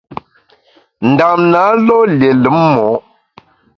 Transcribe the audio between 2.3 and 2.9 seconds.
lùm mo’.